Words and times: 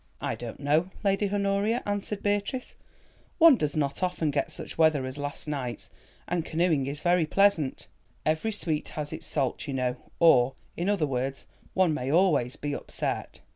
"I 0.19 0.33
don't 0.33 0.59
know, 0.59 0.89
Lady 1.03 1.29
Honoria," 1.29 1.83
answered 1.85 2.23
Beatrice. 2.23 2.75
"One 3.37 3.55
does 3.55 3.75
not 3.75 4.01
often 4.01 4.31
get 4.31 4.51
such 4.51 4.75
weather 4.75 5.05
as 5.05 5.19
last 5.19 5.47
night's, 5.47 5.91
and 6.27 6.43
canoeing 6.43 6.87
is 6.87 6.99
very 6.99 7.27
pleasant. 7.27 7.87
Every 8.25 8.51
sweet 8.51 8.87
has 8.97 9.13
its 9.13 9.27
salt, 9.27 9.67
you 9.67 9.75
know; 9.75 9.97
or, 10.19 10.55
in 10.75 10.89
other 10.89 11.05
words, 11.05 11.45
one 11.75 11.93
may 11.93 12.11
always 12.11 12.55
be 12.55 12.73
upset." 12.73 13.41